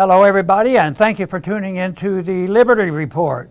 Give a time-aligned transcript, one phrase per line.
[0.00, 3.50] Hello, everybody, and thank you for tuning in to the Liberty Report.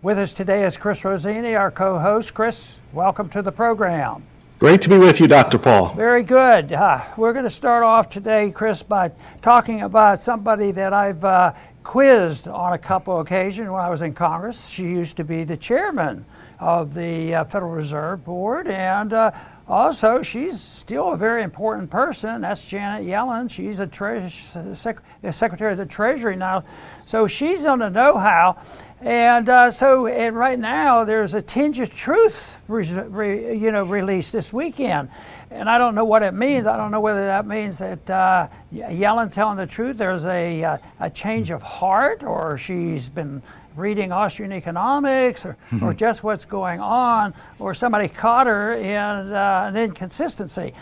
[0.00, 2.32] With us today is Chris Rossini, our co host.
[2.32, 4.22] Chris, welcome to the program.
[4.58, 5.58] Great to be with you, Dr.
[5.58, 5.92] Paul.
[5.92, 6.72] Very good.
[6.72, 9.12] Uh, we're going to start off today, Chris, by
[9.42, 11.52] talking about somebody that I've uh,
[11.82, 14.70] quizzed on a couple occasions when I was in Congress.
[14.70, 16.24] She used to be the chairman
[16.58, 19.30] of the uh, Federal Reserve Board, and uh,
[19.70, 22.40] also she's still a very important person.
[22.40, 23.50] That's Janet Yellen.
[23.50, 26.64] She's a tre- sec- Secretary of the Treasury now,
[27.06, 28.58] so she's on the know-how.
[29.00, 33.84] And uh, so, and right now, there's a tinge of truth, re- re- you know,
[33.84, 35.08] released this weekend,
[35.50, 36.66] and I don't know what it means.
[36.66, 39.96] I don't know whether that means that uh, Yellen telling the truth.
[39.96, 43.42] There's a uh, a change of heart, or she's been
[43.76, 45.84] reading Austrian economics, or, mm-hmm.
[45.84, 50.74] or just what's going on, or somebody caught her in uh, an inconsistency.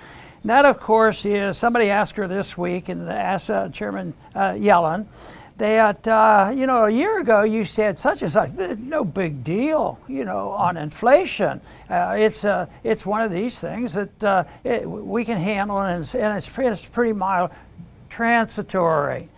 [0.45, 5.07] that, of course, is somebody asked her this week, and asked uh, Chairman uh, Yellen
[5.59, 9.99] that uh, you know a year ago you said such and such no big deal
[10.07, 14.89] you know on inflation uh, it's uh, it's one of these things that uh, it,
[14.89, 17.51] we can handle and it's, and it's, it's pretty mild
[18.09, 19.29] transitory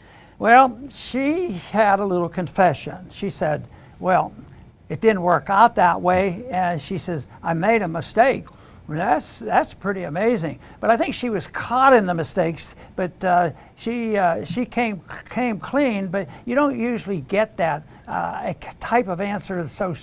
[0.41, 3.69] well she had a little confession she said
[4.01, 4.33] well
[4.89, 8.45] it didn't work out that way and she says i made a mistake
[8.97, 10.59] that's that's pretty amazing.
[10.81, 12.75] But I think she was caught in the mistakes.
[12.97, 15.00] But uh, she uh, she came
[15.31, 16.09] came clean.
[16.09, 19.95] But you don't usually get that uh, type of answer so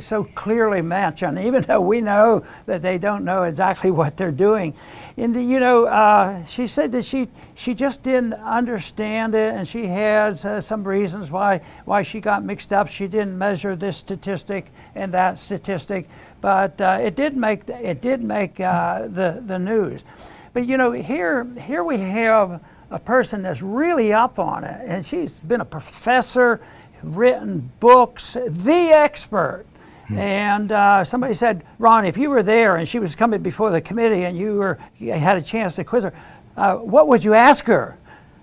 [0.00, 4.74] so clearly mentioned, even though we know that they don't know exactly what they're doing.
[5.16, 9.66] In the you know uh, she said that she she just didn't understand it, and
[9.66, 12.88] she had uh, some reasons why why she got mixed up.
[12.88, 16.08] She didn't measure this statistic and that statistic
[16.40, 20.04] but uh, it did make it did make uh, the the news.
[20.52, 25.04] But you know, here here we have a person that's really up on it, and
[25.04, 26.60] she's been a professor,
[27.02, 29.64] written books, the expert.
[30.08, 30.18] Hmm.
[30.18, 33.80] And uh, somebody said, Ron, if you were there and she was coming before the
[33.80, 36.12] committee and you were you had a chance to quiz her,
[36.56, 37.98] uh, what would you ask her?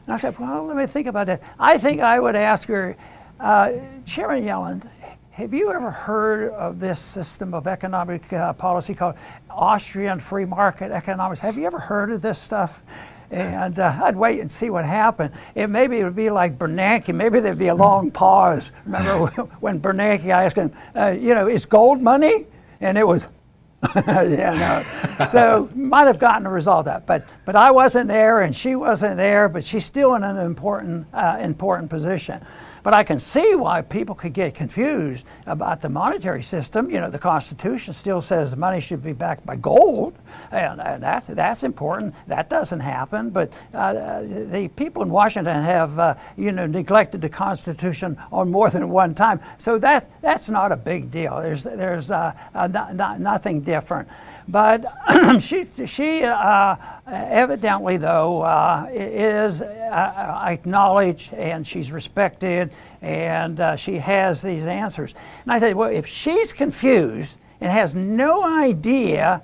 [0.05, 1.41] And I said, well, let me think about that.
[1.57, 2.97] I think I would ask her,
[3.39, 3.71] uh,
[4.05, 4.85] Chairman Yellen,
[5.31, 9.15] have you ever heard of this system of economic uh, policy called
[9.49, 11.39] Austrian free market economics?
[11.39, 12.83] Have you ever heard of this stuff?
[13.33, 15.33] And uh, I'd wait and see what happened.
[15.55, 17.13] It maybe it would be like Bernanke.
[17.15, 18.69] Maybe there'd be a long pause.
[18.85, 19.27] Remember
[19.59, 22.45] when Bernanke asked him, uh, you know, is gold money?
[22.79, 23.23] And it was,
[23.95, 24.83] yeah,
[25.17, 25.25] no.
[25.27, 28.75] So might have gotten a result of that, but but I wasn't there and she
[28.75, 32.45] wasn't there, but she's still in an important uh, important position.
[32.83, 36.89] But I can see why people could get confused about the monetary system.
[36.89, 40.13] You know, the Constitution still says the money should be backed by gold,
[40.51, 42.13] and, and that's, that's important.
[42.27, 43.29] That doesn't happen.
[43.29, 48.69] But uh, the people in Washington have, uh, you know, neglected the Constitution on more
[48.69, 49.39] than one time.
[49.57, 51.41] So that, that's not a big deal.
[51.41, 54.09] There's, there's uh, uh not, not, nothing different.
[54.47, 54.85] But
[55.39, 56.75] she, she uh,
[57.07, 62.71] evidently, though, uh, is uh, acknowledged and she's respected
[63.01, 65.13] and uh, she has these answers.
[65.43, 69.41] And I think, well, if she's confused and has no idea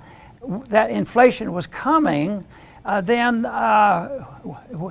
[0.68, 2.44] that inflation was coming,
[2.84, 4.24] uh, then uh,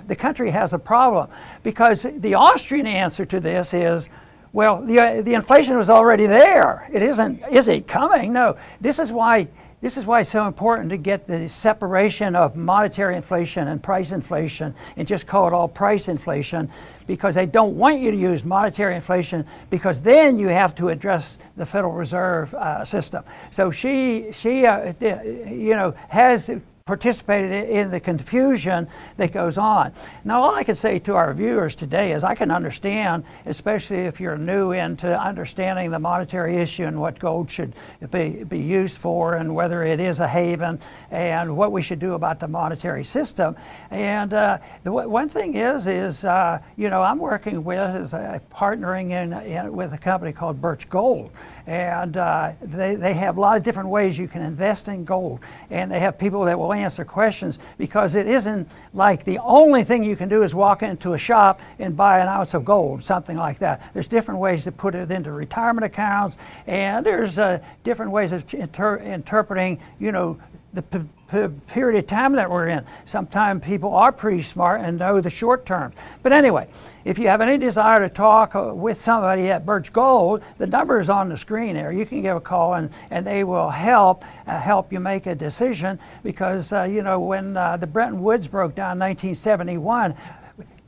[0.08, 1.30] the country has a problem.
[1.64, 4.10] Because the Austrian answer to this is,
[4.54, 6.88] well, the, uh, the inflation was already there.
[6.92, 8.34] It isn't, is it coming?
[8.34, 8.58] No.
[8.80, 9.48] This is why
[9.82, 14.12] this is why it's so important to get the separation of monetary inflation and price
[14.12, 16.70] inflation and just call it all price inflation
[17.08, 21.40] because they don't want you to use monetary inflation because then you have to address
[21.56, 23.24] the Federal Reserve uh, system.
[23.52, 26.52] So she, she uh, you know, has
[26.90, 29.94] participated in the confusion that goes on.
[30.26, 34.20] Now, all I can say to our viewers today is I can understand, especially if
[34.20, 37.74] you're new into understanding the monetary issue and what gold should
[38.10, 40.80] be, be used for and whether it is a haven
[41.12, 43.56] and what we should do about the monetary system.
[43.92, 48.14] And uh, the one thing is, is uh, you know, I'm working with, is
[48.52, 51.30] partnering in, in, with a company called Birch Gold.
[51.68, 55.42] And uh, they, they have a lot of different ways you can invest in gold.
[55.70, 60.04] And they have people that will answer questions because it isn't like the only thing
[60.04, 63.38] you can do is walk into a shop and buy an ounce of gold, something
[63.38, 63.94] like that.
[63.94, 66.38] There's different ways to put it into retirement accounts,
[66.68, 70.40] and there's uh, different ways of inter- interpreting, you know,
[70.74, 71.00] the p-
[71.32, 72.86] p- period of time that we're in.
[73.06, 75.94] Sometimes people are pretty smart and know the short term.
[76.22, 76.68] But anyway,
[77.06, 81.00] if you have any desire to talk uh, with somebody at Birch Gold, the number
[81.00, 81.92] is on the screen there.
[81.92, 85.36] You can give a call and, and they will help uh, help you make a
[85.36, 90.16] decision because, uh, you know, when uh, the Bretton Woods broke down in 1971,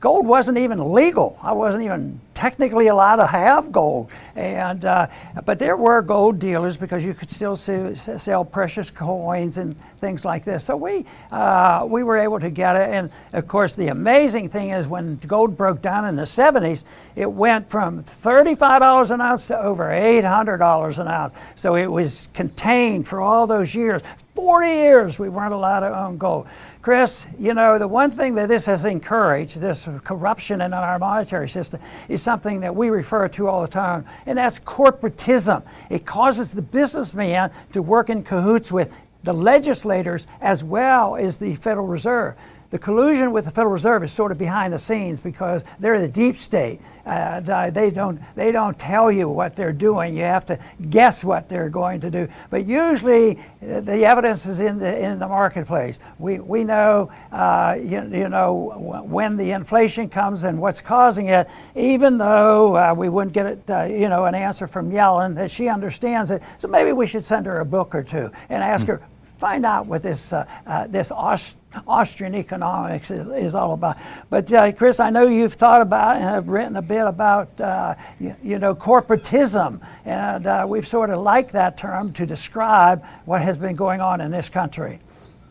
[0.02, 1.38] gold wasn't even legal.
[1.40, 4.10] I wasn't even technically allowed to have gold.
[4.34, 5.06] And uh,
[5.44, 10.44] but there were gold dealers because you could still sell precious coins and things like
[10.44, 10.64] this.
[10.64, 12.90] So we uh, we were able to get it.
[12.90, 16.82] And of course, the amazing thing is when gold broke down in the 70s,
[17.14, 21.34] it went from $35 an ounce to over $800 an ounce.
[21.54, 24.02] So it was contained for all those years.
[24.34, 26.48] 40 years we weren't allowed to own gold.
[26.82, 31.48] Chris, you know, the one thing that this has encouraged, this corruption in our monetary
[31.48, 35.64] system, is something that we refer to all the time, and that's corporatism.
[35.90, 38.92] It causes the businessman to work in cahoots with
[39.22, 42.34] the legislators as well as the Federal Reserve.
[42.72, 46.08] The collusion with the Federal Reserve is sort of behind the scenes because they're the
[46.08, 46.80] deep state.
[47.04, 50.16] Uh, they don't they don't tell you what they're doing.
[50.16, 50.58] You have to
[50.88, 52.28] guess what they're going to do.
[52.48, 56.00] But usually, uh, the evidence is in the in the marketplace.
[56.18, 61.50] We we know uh, you, you know when the inflation comes and what's causing it.
[61.74, 65.50] Even though uh, we wouldn't get it, uh, you know, an answer from Yellen that
[65.50, 66.42] she understands it.
[66.56, 68.92] So maybe we should send her a book or two and ask hmm.
[68.92, 69.02] her
[69.42, 71.56] find out what this uh, uh, this Aust-
[71.88, 73.96] Austrian economics is, is, all about.
[74.30, 77.96] But uh, Chris, I know you've thought about and have written a bit about uh,
[78.20, 83.42] you, you, know corporatism, and uh, we've sort of liked that term to describe what
[83.42, 85.00] has been going on in this country.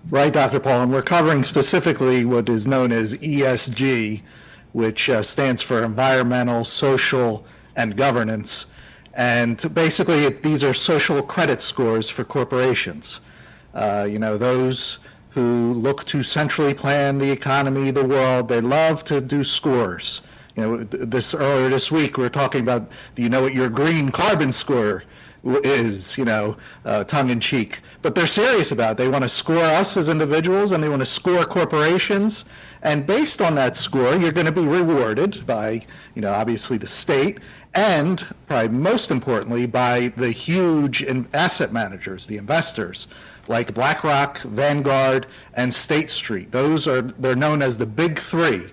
[0.09, 0.61] Right, Dr.
[0.61, 4.21] Paul, and we're covering specifically what is known as ESG,
[4.71, 7.45] which uh, stands for environmental, social,
[7.75, 8.67] and governance.
[9.15, 13.19] And basically, these are social credit scores for corporations.
[13.73, 19.03] Uh, you know, those who look to centrally plan the economy, the world, they love
[19.05, 20.21] to do scores.
[20.55, 23.69] You know, this earlier this week we were talking about, do you know what your
[23.69, 25.03] green carbon score
[25.43, 27.81] is, you know, uh, tongue in cheek.
[28.01, 28.97] But they're serious about it.
[28.97, 32.45] They want to score us as individuals and they want to score corporations.
[32.83, 35.85] And based on that score, you're going to be rewarded by,
[36.15, 37.39] you know, obviously the state
[37.73, 43.07] and probably most importantly by the huge asset managers, the investors
[43.51, 46.51] like BlackRock, Vanguard, and State Street.
[46.51, 48.71] Those are they're known as the big three.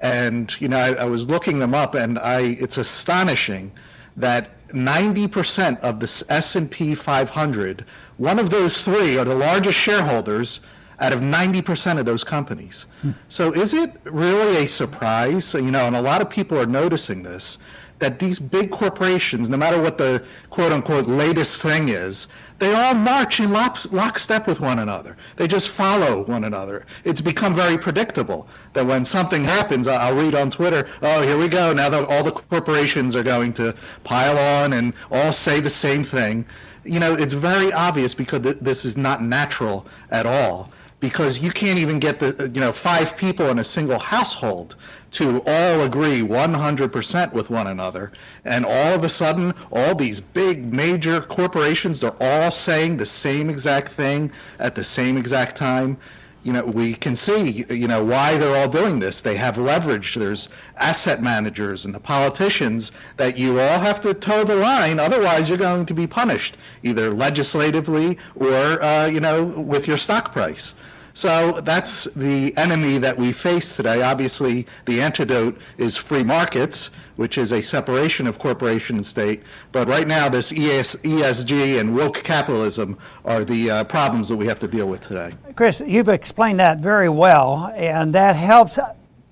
[0.00, 3.70] And you know, I, I was looking them up, and I it's astonishing
[4.16, 7.84] that 90% of the S&P 500,
[8.16, 10.60] one of those three are the largest shareholders
[11.00, 12.86] out of 90% of those companies.
[13.02, 13.10] Hmm.
[13.28, 15.54] So is it really a surprise?
[15.54, 17.58] You know, and a lot of people are noticing this
[18.00, 22.28] that these big corporations, no matter what the quote unquote latest thing is,
[22.58, 25.16] they all march in lockstep with one another.
[25.36, 26.86] They just follow one another.
[27.02, 31.48] It's become very predictable that when something happens, I'll read on Twitter, oh, here we
[31.48, 31.72] go.
[31.72, 33.74] Now all the corporations are going to
[34.04, 36.46] pile on and all say the same thing.
[36.84, 40.70] You know, it's very obvious because this is not natural at all
[41.04, 44.74] because you can't even get the you know five people in a single household
[45.10, 48.10] to all agree 100% with one another
[48.46, 53.50] and all of a sudden all these big major corporations they're all saying the same
[53.50, 55.98] exact thing at the same exact time.
[56.42, 59.20] You know we can see you know why they're all doing this.
[59.20, 60.14] They have leverage.
[60.14, 60.48] There's
[60.78, 65.66] asset managers and the politicians that you all have to toe the line otherwise you're
[65.68, 70.74] going to be punished either legislatively or uh, you know with your stock price
[71.14, 74.02] so that's the enemy that we face today.
[74.02, 79.44] Obviously, the antidote is free markets, which is a separation of corporation and state.
[79.70, 84.46] But right now, this ES, ESG and woke capitalism are the uh, problems that we
[84.46, 85.34] have to deal with today.
[85.54, 88.76] Chris, you've explained that very well, and that helps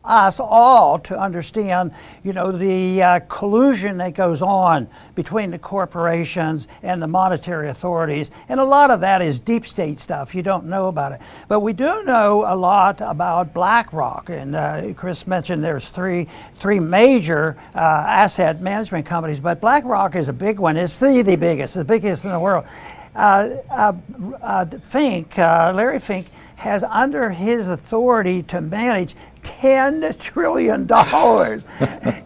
[0.04, 1.92] us all to understand,
[2.24, 8.30] you know, the uh, collusion that goes on between the corporations and the monetary authorities.
[8.48, 10.34] And a lot of that is deep state stuff.
[10.34, 11.20] You don't know about it.
[11.48, 14.28] But we do know a lot about BlackRock.
[14.28, 20.28] And uh, Chris mentioned there's three, three major uh, asset management companies, but BlackRock is
[20.28, 20.76] a big one.
[20.76, 22.64] It's the, the biggest, the biggest in the world.
[23.14, 23.92] Uh, uh,
[24.40, 30.82] uh, Fink, Larry Fink, has under his authority to manage $10 trillion.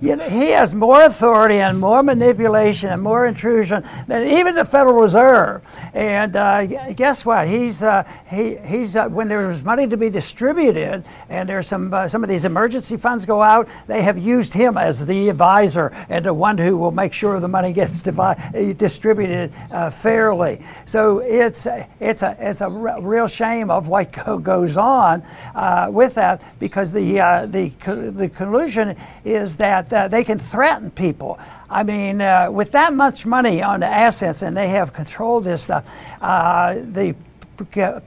[0.01, 4.65] you know, he has more authority and more manipulation and more intrusion than even the
[4.65, 5.63] Federal Reserve.
[5.95, 7.49] And uh, guess what?
[7.49, 12.09] He's, uh, he, he's uh, when there's money to be distributed and there's some, uh,
[12.09, 16.27] some of these emergency funds go out, they have used him as the advisor and
[16.27, 20.61] the one who will make sure the money gets distributed uh, fairly.
[20.85, 21.67] So it's,
[22.01, 25.23] it's, a, it's a real shame of what goes on
[25.55, 27.69] uh, with that because the the, uh, the,
[28.11, 31.39] the conclusion is that uh, they can threaten people.
[31.71, 35.63] I mean, uh, with that much money on the assets and they have controlled this
[35.63, 35.89] stuff,
[36.21, 37.15] uh, the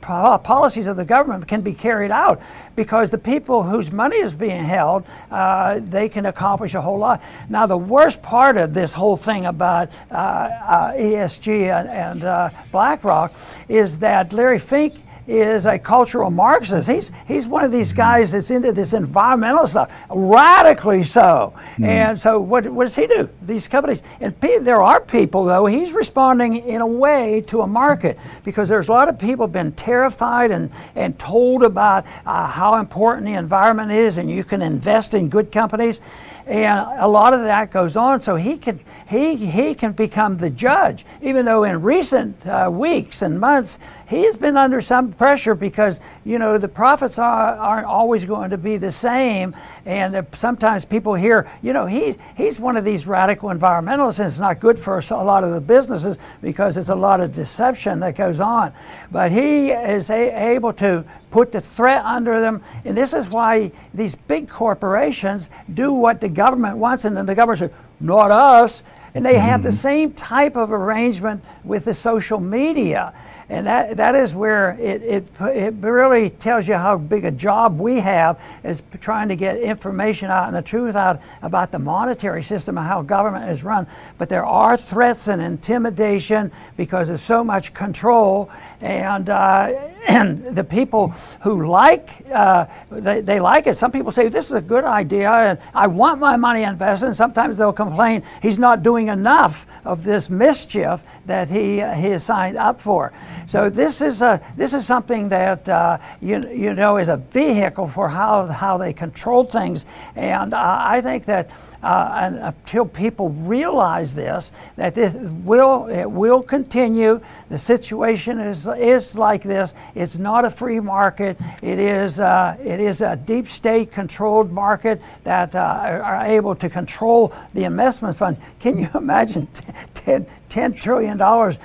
[0.04, 2.42] policies of the government can be carried out
[2.76, 7.22] because the people whose money is being held, uh, they can accomplish a whole lot.
[7.50, 12.50] Now, the worst part of this whole thing about uh, uh, ESG and, and uh,
[12.72, 13.34] BlackRock
[13.68, 14.96] is that Larry Fink
[15.30, 16.90] is a cultural Marxist.
[16.90, 21.54] He's he's one of these guys that's into this environmental stuff, radically so.
[21.78, 21.86] Mm.
[21.86, 23.30] And so, what, what does he do?
[23.44, 25.68] These companies, and there are people though.
[25.68, 29.72] He's responding in a way to a market because there's a lot of people been
[29.74, 35.14] terrified and and told about uh, how important the environment is, and you can invest
[35.14, 36.02] in good companies
[36.50, 38.22] and a lot of that goes on.
[38.22, 43.22] So he can he he can become the judge, even though in recent uh, weeks
[43.22, 43.78] and months
[44.10, 48.50] he has been under some pressure because you know the profits are, aren't always going
[48.50, 53.06] to be the same, and sometimes people hear you know he's he's one of these
[53.06, 56.96] radical environmentalists, and it's not good for a lot of the businesses because it's a
[56.96, 58.74] lot of deception that goes on.
[59.12, 63.72] But he is a, able to put the threat under them, and this is why
[63.94, 68.82] these big corporations do what the government wants, and then the government says, "Not us."
[69.14, 69.76] And they have the mm-hmm.
[69.76, 73.14] same type of arrangement with the social media.
[73.50, 77.80] And that, that is where it, it, it really tells you how big a job
[77.80, 82.44] we have is trying to get information out and the truth out about the monetary
[82.44, 83.88] system and how government is run.
[84.20, 88.52] But there are threats and intimidation because there's so much control.
[88.82, 91.10] And, uh, and the people
[91.42, 93.76] who like, uh, they, they like it.
[93.76, 97.08] Some people say, this is a good idea and I want my money invested.
[97.08, 102.08] And sometimes they'll complain he's not doing enough of this mischief that he, uh, he
[102.08, 103.14] has signed up for.
[103.48, 107.88] So this is, a, this is something that uh, you, you know is a vehicle
[107.88, 109.86] for how, how they control things.
[110.16, 111.50] And I think that
[111.82, 117.22] uh, until people realize this, that this will it will continue.
[117.50, 119.74] The situation is is like this.
[119.96, 121.38] It's not a free market.
[121.62, 126.70] It is uh, it is a deep state controlled market that uh, are able to
[126.70, 128.38] control the investment fund.
[128.60, 129.48] Can you imagine
[129.94, 131.18] 10, $10 trillion.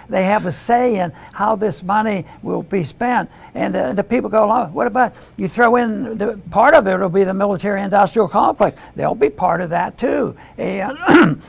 [0.08, 3.30] They have a say in how this money will be spent.
[3.54, 6.98] And uh, the people go along, what about you throw in the part of it
[6.98, 8.78] will be the military industrial complex.
[8.96, 10.36] They'll be part of that too.
[10.58, 10.98] And,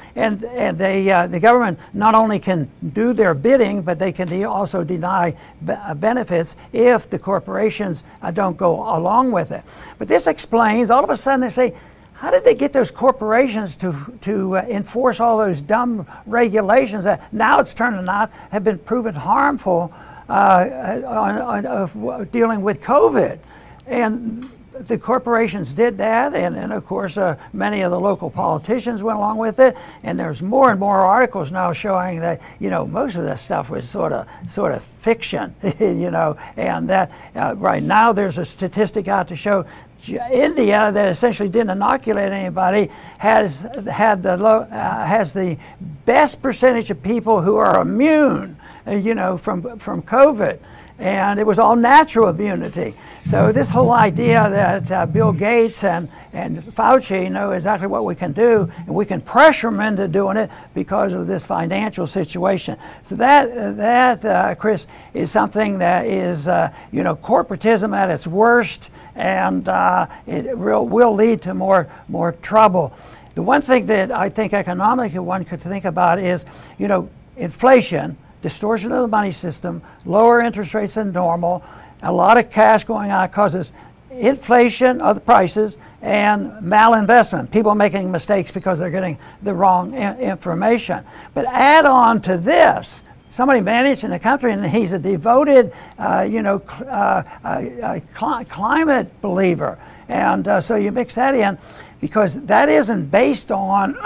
[0.15, 4.24] and, and they, uh, the government not only can do their bidding, but they can
[4.45, 5.35] also deny
[5.67, 9.63] uh, benefits if the corporations uh, don't go along with it.
[9.97, 11.73] But this explains, all of a sudden they say,
[12.13, 17.31] how did they get those corporations to, to uh, enforce all those dumb regulations that
[17.33, 19.93] now it's turning out have been proven harmful
[20.29, 23.37] uh, on, on uh, dealing with COVID?
[23.85, 29.01] And the corporations did that, and, and of course, uh, many of the local politicians
[29.01, 29.75] went along with it.
[30.03, 33.69] And there's more and more articles now showing that you know most of this stuff
[33.69, 38.45] was sort of sort of fiction, you know, and that uh, right now there's a
[38.45, 39.65] statistic out to show
[40.07, 45.57] India, that essentially didn't inoculate anybody, has had the low, uh, has the
[46.05, 50.59] best percentage of people who are immune, uh, you know, from from COVID,
[50.99, 52.93] and it was all natural immunity.
[53.25, 58.13] So this whole idea that uh, Bill Gates and and Fauci know exactly what we
[58.13, 62.77] can do, and we can pressure them into doing it because of this financial situation.
[63.01, 68.27] So that that uh, Chris is something that is uh, you know corporatism at its
[68.27, 72.93] worst and uh, it will, will lead to more, more trouble.
[73.33, 76.45] The one thing that I think economically one could think about is,
[76.77, 81.63] you know, inflation, distortion of the money system, lower interest rates than normal,
[82.03, 83.73] a lot of cash going out causes
[84.11, 91.03] inflation of the prices and malinvestment, people making mistakes because they're getting the wrong information.
[91.33, 96.43] But add on to this somebody managing the country, and he's a devoted, uh, you
[96.43, 99.79] know, cl- uh, uh, cl- climate believer.
[100.07, 101.57] And uh, so you mix that in
[102.05, 103.93] because that isn't based on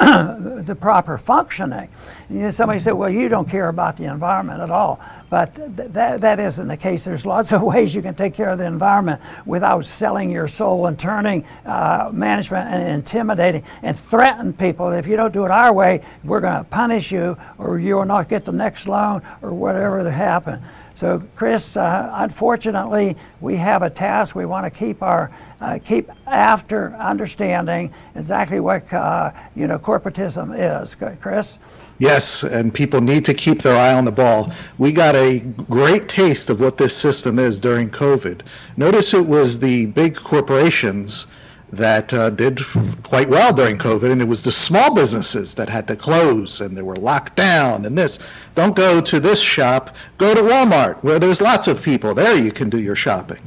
[0.66, 1.90] the proper functioning.
[2.30, 5.02] You know, somebody said, well, you don't care about the environment at all.
[5.30, 7.04] But th- that, that isn't the case.
[7.04, 10.88] There's lots of ways you can take care of the environment without selling your soul
[10.88, 14.94] and turning uh, management and intimidating and threaten people.
[14.94, 18.06] If you don't do it our way, we're going to punish you or you will
[18.06, 20.64] not get the next loan or whatever that happened.
[21.00, 24.36] So, Chris, uh, unfortunately, we have a task.
[24.36, 30.54] We want to keep our uh, keep after understanding exactly what uh, you know corporatism
[30.54, 30.98] is.
[31.22, 31.60] Chris.
[32.00, 34.52] Yes, and people need to keep their eye on the ball.
[34.78, 38.42] We got a great taste of what this system is during COVID.
[38.76, 41.28] Notice it was the big corporations
[41.72, 42.60] that uh, did
[43.04, 46.76] quite well during COVID, and it was the small businesses that had to close and
[46.76, 48.20] they were locked down and this.
[48.56, 52.14] Don't go to this shop, go to Walmart where there's lots of people.
[52.14, 53.40] There you can do your shopping.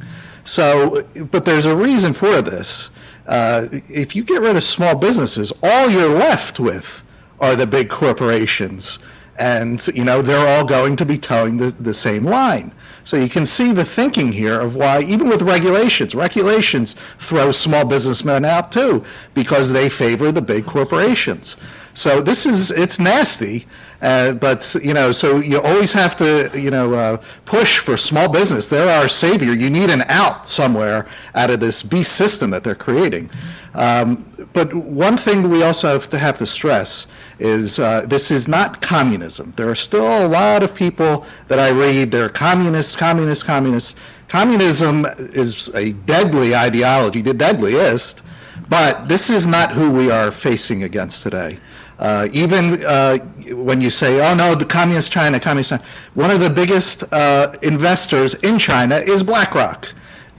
[0.45, 2.91] So, but there's a reason for this.
[3.27, 7.03] Uh, if you get rid of small businesses, all you're left with
[7.41, 8.99] are the big corporations.
[9.39, 12.73] And, you know, they're all going to be toeing the, the same line.
[13.05, 17.85] So you can see the thinking here of why, even with regulations, regulations throw small
[17.85, 19.05] businessmen out too
[19.35, 21.57] because they favor the big corporations.
[21.95, 23.67] So this is it's nasty,
[24.01, 28.29] uh, but you know, so you always have to you know uh, push for small
[28.29, 28.67] business.
[28.67, 29.53] They're our savior.
[29.53, 33.31] You need an out somewhere out of this beast system that they're creating.
[33.75, 37.07] Um, but one thing we also have to have to stress
[37.39, 39.53] is uh, this is not communism.
[39.57, 43.97] There are still a lot of people that I read, they're communists, communists, communists.
[44.29, 48.23] Communism is a deadly ideology, the deadliest,
[48.69, 51.59] but this is not who we are facing against today.
[51.99, 53.19] Uh, even uh,
[53.55, 55.85] when you say, oh no, the communist China, communist China,
[56.15, 59.89] one of the biggest uh, investors in China is BlackRock.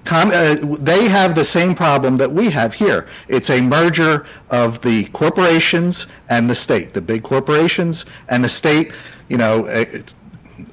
[0.05, 3.07] Com- uh, they have the same problem that we have here.
[3.29, 8.91] It's a merger of the corporations and the state, the big corporations and the state,
[9.29, 9.65] you know,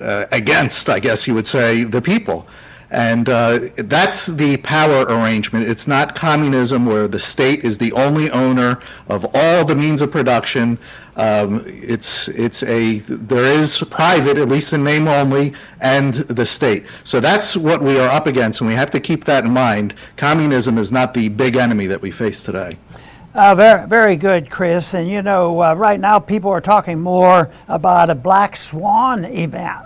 [0.00, 2.46] uh, against, I guess you would say, the people.
[2.90, 5.68] And uh, that's the power arrangement.
[5.68, 10.10] It's not communism where the state is the only owner of all the means of
[10.10, 10.76] production.
[11.16, 16.84] Um, it's it's a there is private, at least in name only, and the state.
[17.04, 19.94] So that's what we are up against, and we have to keep that in mind.
[20.16, 22.76] Communism is not the big enemy that we face today.
[23.32, 24.92] Uh, very, very good, Chris.
[24.92, 29.84] And you know, uh, right now people are talking more about a black swan event,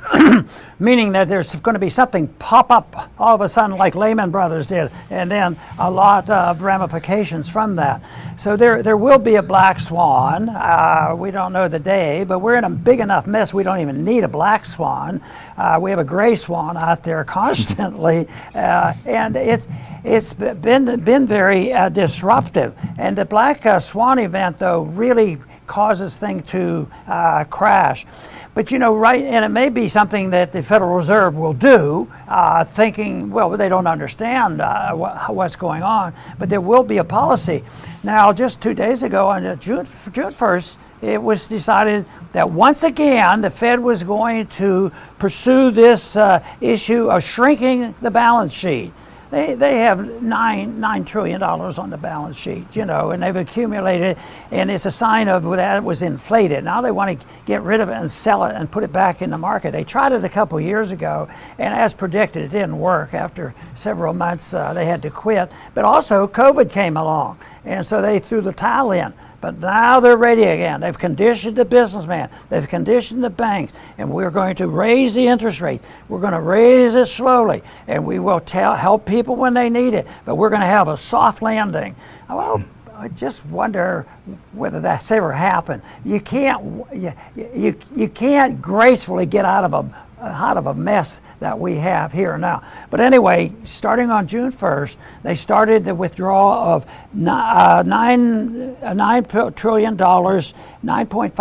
[0.78, 4.30] meaning that there's going to be something pop up all of a sudden, like Lehman
[4.30, 8.02] Brothers did, and then a lot of ramifications from that.
[8.38, 10.48] So there, there will be a black swan.
[10.48, 13.52] Uh, we don't know the day, but we're in a big enough mess.
[13.52, 15.20] We don't even need a black swan.
[15.58, 19.68] Uh, we have a gray swan out there constantly, uh, and it's
[20.04, 22.74] it's been been very uh, disruptive.
[22.98, 28.06] And the Black uh, Swan event, though, really causes things to uh, crash.
[28.54, 32.08] But you know, right, and it may be something that the Federal Reserve will do,
[32.28, 36.98] uh, thinking, well, they don't understand uh, wh- what's going on, but there will be
[36.98, 37.64] a policy.
[38.04, 43.40] Now, just two days ago, on June June first, it was decided that once again
[43.40, 48.92] the Fed was going to pursue this uh, issue of shrinking the balance sheet.
[49.30, 53.34] They, they have nine nine trillion dollars on the balance sheet, you know, and they've
[53.34, 54.16] accumulated,
[54.50, 56.62] and it's a sign of that it was inflated.
[56.64, 59.22] Now they want to get rid of it and sell it and put it back
[59.22, 59.72] in the market.
[59.72, 63.14] They tried it a couple years ago, and as predicted, it didn't work.
[63.14, 65.50] After several months, uh, they had to quit.
[65.74, 69.12] But also, COVID came along, and so they threw the towel in.
[69.44, 70.80] But now they're ready again.
[70.80, 75.60] They've conditioned the businessman, they've conditioned the banks, and we're going to raise the interest
[75.60, 75.84] rates.
[76.08, 79.92] We're going to raise it slowly, and we will tell, help people when they need
[79.92, 81.94] it, but we're going to have a soft landing.
[82.26, 82.64] Well,
[82.96, 84.06] I just wonder
[84.52, 85.82] whether that's ever happened.
[86.04, 91.20] You can't, you, you, you can't gracefully get out of a, out of a mess
[91.40, 92.62] that we have here now.
[92.90, 99.56] But anyway, starting on June 1st, they started the withdrawal of uh, nine, uh, $9
[99.56, 101.32] trillion, 9.5,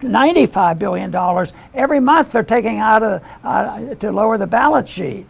[0.00, 1.14] $95 billion.
[1.74, 5.26] Every month they're taking out of, uh, to lower the balance sheet.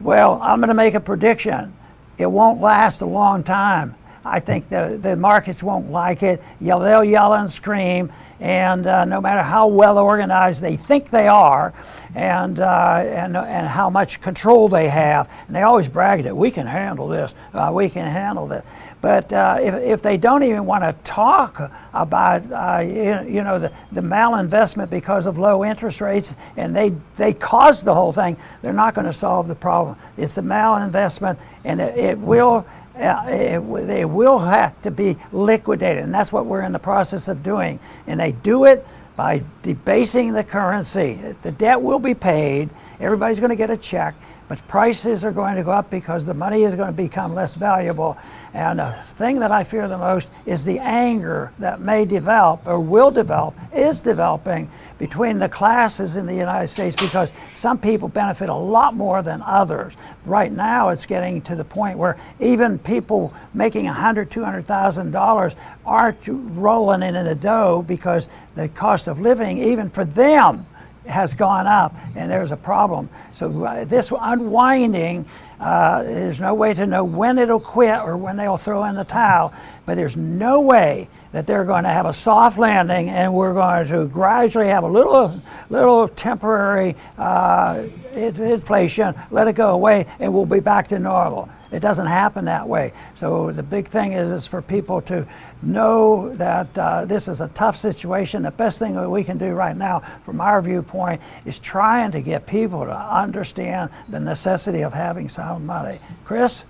[0.00, 1.74] Well, I'm going to make a prediction.
[2.16, 3.96] It won't last a long time.
[4.24, 6.42] I think the, the markets won't like it.
[6.60, 8.10] Yell, they'll yell and scream,
[8.40, 11.74] and uh, no matter how well organized they think they are,
[12.14, 16.50] and, uh, and, and how much control they have, and they always brag that we
[16.50, 18.64] can handle this, uh, we can handle this.
[19.04, 23.58] But uh, if, if they don't even want to talk about uh, you, you, know
[23.58, 28.38] the, the malinvestment because of low interest rates and they, they caused the whole thing,
[28.62, 29.98] they're not going to solve the problem.
[30.16, 36.02] It's the malinvestment and it, it will uh, it, they will have to be liquidated,
[36.02, 37.80] and that's what we're in the process of doing.
[38.06, 38.86] And they do it
[39.16, 41.18] by debasing the currency.
[41.42, 42.70] The debt will be paid.
[43.00, 44.14] Everybody's going to get a check,
[44.54, 47.56] but prices are going to go up because the money is going to become less
[47.56, 48.16] valuable.
[48.52, 52.78] And the thing that I fear the most is the anger that may develop or
[52.78, 58.48] will develop, is developing between the classes in the United States because some people benefit
[58.48, 59.96] a lot more than others.
[60.24, 67.02] Right now, it's getting to the point where even people making $100,000, $200,000 aren't rolling
[67.02, 70.64] in the dough because the cost of living, even for them,
[71.06, 73.08] has gone up and there's a problem.
[73.32, 75.26] So, uh, this unwinding
[75.60, 79.04] Uh, there's no way to know when it'll quit or when they'll throw in the
[79.04, 79.52] towel,
[79.86, 83.86] but there's no way that they're going to have a soft landing and we're going
[83.86, 85.40] to gradually have a little,
[85.70, 87.82] little temporary uh,
[88.14, 91.48] inflation, let it go away, and we'll be back to normal.
[91.72, 92.92] It doesn't happen that way.
[93.14, 95.26] So the big thing is, is for people to
[95.62, 98.42] know that uh, this is a tough situation.
[98.42, 102.20] The best thing that we can do right now, from our viewpoint, is trying to
[102.20, 105.98] get people to understand the necessity of having sound money.
[106.24, 106.64] Chris?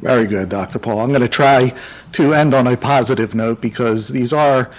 [0.00, 0.78] Very good, Dr.
[0.78, 1.00] Paul.
[1.00, 1.72] I'm going to try
[2.12, 4.70] to end on a positive note because these are,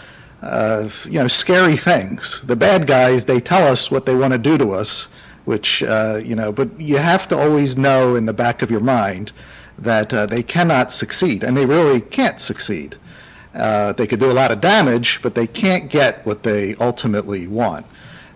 [0.41, 2.41] uh, you know, scary things.
[2.41, 5.07] The bad guys, they tell us what they want to do to us,
[5.45, 8.79] which, uh, you know, but you have to always know in the back of your
[8.79, 9.31] mind
[9.77, 12.95] that uh, they cannot succeed, and they really can't succeed.
[13.53, 17.47] Uh, they could do a lot of damage, but they can't get what they ultimately
[17.47, 17.85] want.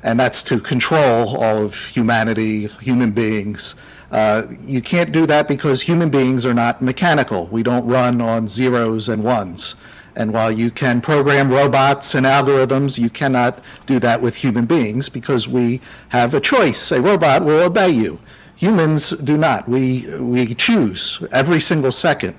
[0.03, 3.75] And that's to control all of humanity, human beings,
[4.11, 7.47] uh, you can't do that because human beings are not mechanical.
[7.47, 9.75] We don't run on zeros and ones.
[10.15, 15.09] And while you can program robots and algorithms, you cannot do that with human beings
[15.09, 16.91] because we have a choice.
[16.91, 18.19] A robot will obey you.
[18.55, 19.69] Humans do not.
[19.69, 22.37] We, we choose every single second.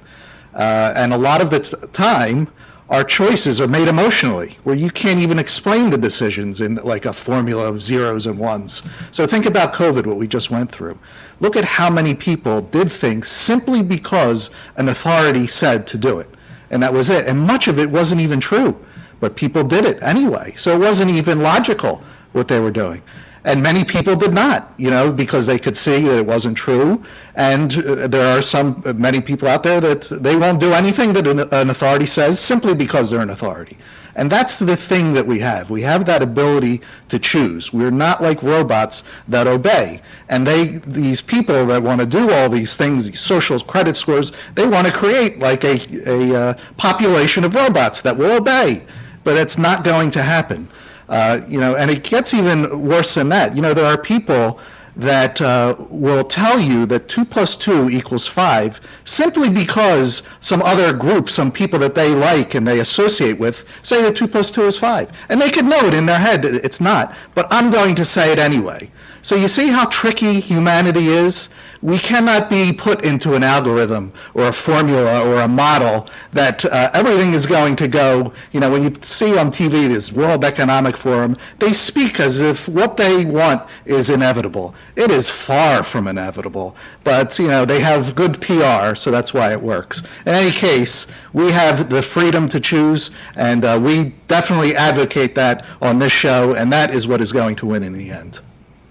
[0.55, 2.49] Uh, and a lot of the t- time,
[2.91, 7.13] our choices are made emotionally, where you can't even explain the decisions in like a
[7.13, 8.83] formula of zeros and ones.
[9.13, 10.99] So think about COVID, what we just went through.
[11.39, 16.29] Look at how many people did things simply because an authority said to do it.
[16.71, 17.27] And that was it.
[17.27, 18.79] And much of it wasn't even true,
[19.19, 20.55] but people did it anyway.
[20.57, 22.03] So it wasn't even logical
[22.33, 23.03] what they were doing
[23.45, 27.03] and many people did not, you know, because they could see that it wasn't true.
[27.37, 31.15] And uh, there are some, uh, many people out there that they won't do anything
[31.15, 33.79] that an, an, authority says simply because they're an authority.
[34.17, 35.71] And that's the thing that we have.
[35.71, 37.73] We have that ability to choose.
[37.73, 40.03] We're not like robots that obey.
[40.29, 44.33] And they, these people that want to do all these things, these social credit scores,
[44.55, 48.85] they want to create like a, a uh, population of robots that will obey.
[49.25, 50.69] But it's not going to happen.
[51.11, 53.57] Uh, you know, and it gets even worse than that.
[53.57, 54.61] You know, there are people
[54.97, 60.93] that uh, will tell you that 2 plus 2 equals 5 simply because some other
[60.93, 64.67] group, some people that they like and they associate with, say that 2 plus 2
[64.67, 65.11] is 5.
[65.29, 68.33] And they could know it in their head it's not, but I'm going to say
[68.33, 68.91] it anyway.
[69.23, 71.51] So you see how tricky humanity is?
[71.83, 76.91] We cannot be put into an algorithm or a formula or a model that uh,
[76.93, 78.33] everything is going to go.
[78.53, 82.69] You know, when you see on TV this World Economic Forum, they speak as if
[82.69, 84.75] what they want is inevitable.
[84.97, 89.53] It is far from inevitable, but you know they have good PR, so that's why
[89.53, 90.03] it works.
[90.27, 95.65] In any case, we have the freedom to choose, and uh, we definitely advocate that
[95.81, 98.41] on this show, and that is what is going to win in the end.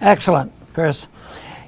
[0.01, 1.07] Excellent, Chris.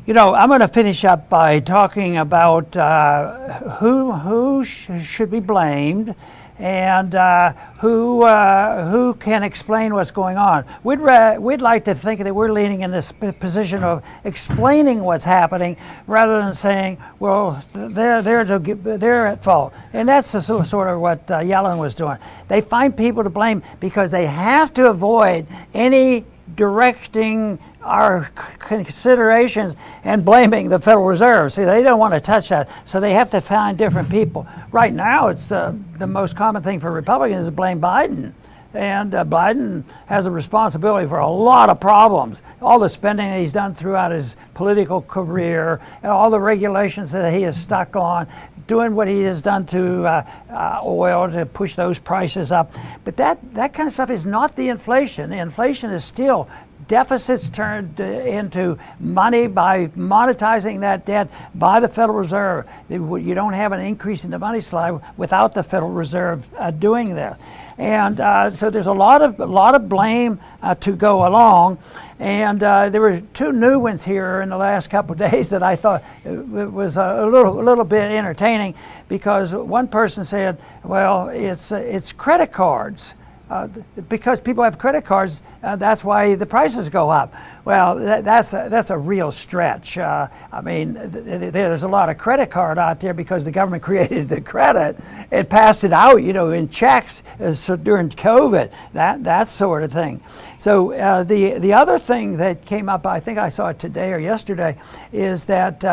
[0.03, 5.29] You know, I'm going to finish up by talking about uh, who who sh- should
[5.29, 6.15] be blamed
[6.57, 10.65] and uh, who uh, who can explain what's going on.
[10.83, 11.01] We'd
[11.39, 16.41] we'd like to think that we're leaning in this position of explaining what's happening rather
[16.41, 19.71] than saying, well, they're they're to, they're at fault.
[19.93, 22.17] And that's the, sort of what uh, Yellen was doing.
[22.47, 30.24] They find people to blame because they have to avoid any directing our considerations and
[30.24, 31.52] blaming the Federal Reserve.
[31.54, 34.48] See, they don't want to touch that, so they have to find different people.
[34.72, 38.34] Right now, it's uh, the most common thing for Republicans to blame Biden.
[38.74, 42.41] And uh, Biden has a responsibility for a lot of problems.
[42.62, 47.44] All the spending that he's done throughout his political career, all the regulations that he
[47.44, 48.28] is stuck on,
[48.67, 52.74] doing what he has done to uh, uh, oil to push those prices up.
[53.04, 55.30] But that, that kind of stuff is not the inflation.
[55.30, 56.48] The inflation is still
[56.91, 62.67] deficits turned into money by monetizing that debt by the Federal Reserve.
[62.89, 67.15] You don't have an increase in the money supply without the Federal Reserve uh, doing
[67.15, 67.39] that.
[67.77, 71.77] And uh, so there's a lot of a lot of blame uh, to go along.
[72.19, 75.63] And uh, there were two new ones here in the last couple of days that
[75.63, 78.75] I thought was a little a little bit entertaining
[79.08, 83.13] because one person said, "Well, it's it's credit cards."
[83.51, 83.67] Uh,
[84.07, 87.33] because people have credit cards, uh, that's why the prices go up.
[87.65, 89.97] Well, that, that's a, that's a real stretch.
[89.97, 93.51] Uh, I mean, th- th- there's a lot of credit card out there because the
[93.51, 94.95] government created the credit.
[95.33, 98.71] It passed it out, you know, in checks uh, so during COVID.
[98.93, 100.23] That that sort of thing.
[100.57, 104.13] So uh, the the other thing that came up, I think I saw it today
[104.13, 104.77] or yesterday,
[105.11, 105.83] is that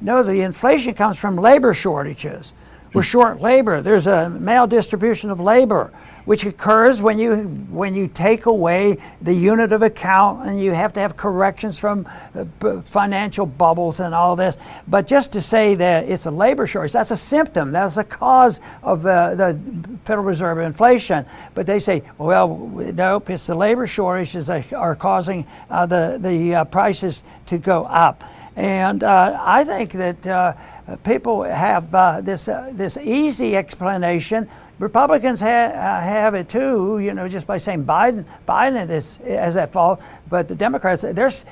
[0.00, 2.52] no, the inflation comes from labor shortages.
[2.94, 3.82] We're short labor.
[3.82, 5.92] There's a maldistribution of labor,
[6.24, 10.94] which occurs when you when you take away the unit of account and you have
[10.94, 14.56] to have corrections from uh, financial bubbles and all this.
[14.86, 17.72] But just to say that it's a labor shortage, that's a symptom.
[17.72, 19.60] That's a cause of uh, the
[20.04, 21.26] Federal Reserve inflation.
[21.54, 26.54] But they say, well, nope, it's the labor shortages that are causing uh, the the
[26.54, 28.24] uh, prices to go up.
[28.56, 30.54] And uh, I think that uh,
[30.96, 34.48] people have uh, this uh, this easy explanation.
[34.78, 39.56] Republicans ha- uh, have it too, you know, just by saying Biden Biden is as
[39.56, 40.00] at fault.
[40.30, 41.02] But the Democrats,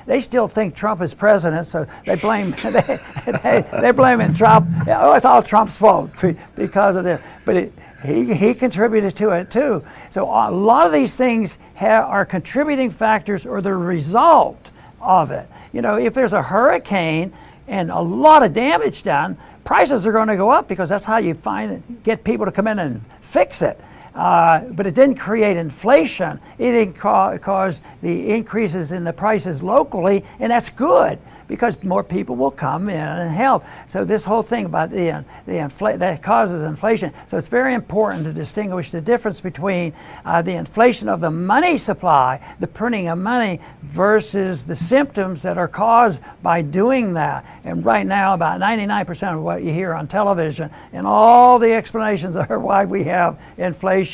[0.05, 2.99] they still think Trump is president, so they blame they,
[3.43, 4.67] they, they're blaming Trump.
[4.87, 6.11] Oh, it's all Trump's fault
[6.55, 7.21] because of this.
[7.43, 7.73] But it,
[8.05, 9.83] he, he contributed to it too.
[10.09, 14.71] So a lot of these things ha- are contributing factors or the result
[15.01, 15.47] of it.
[15.73, 17.33] You know, if there's a hurricane
[17.67, 21.17] and a lot of damage done, prices are going to go up because that's how
[21.17, 23.79] you find get people to come in and fix it.
[24.17, 26.39] Uh, but it didn't create inflation.
[26.57, 32.03] It didn't ca- cause the increases in the prices locally, and that's good because more
[32.03, 33.63] people will come in and help.
[33.87, 37.13] So this whole thing about the, the infl- that causes inflation.
[37.27, 39.93] So it's very important to distinguish the difference between
[40.25, 45.57] uh, the inflation of the money supply, the printing of money, versus the symptoms that
[45.57, 47.45] are caused by doing that.
[47.63, 52.35] And right now, about 99% of what you hear on television and all the explanations
[52.35, 54.06] are why we have inflation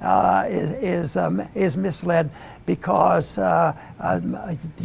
[0.00, 2.30] uh, is, is, um, is misled
[2.66, 4.20] because uh, uh,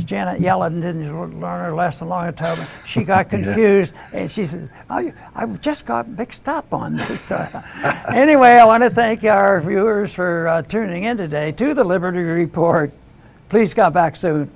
[0.06, 2.58] Janet Yellen didn't learn her lesson long ago.
[2.86, 4.19] She got confused yeah.
[4.19, 7.32] and she said, I, I just got mixed up on this.
[8.13, 12.19] anyway, I want to thank our viewers for uh, tuning in today to the Liberty
[12.19, 12.91] Report.
[13.48, 14.52] Please come back soon.